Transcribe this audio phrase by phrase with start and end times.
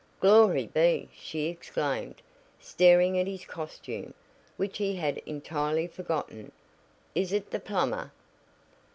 [0.19, 2.23] "Glory be!" she exclaimed,
[2.59, 4.15] staring at his costume,
[4.57, 6.51] which he had entirely forgotten.
[7.13, 8.11] "Is it the plumber?"